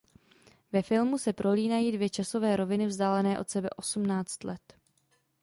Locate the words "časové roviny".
2.09-2.87